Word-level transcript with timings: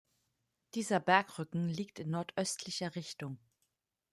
Dieser 0.73 0.99
Bergrücken 0.99 1.69
liegt 1.69 1.99
in 1.99 2.09
nordöstlicher 2.09 2.95
Richtung. 2.95 3.37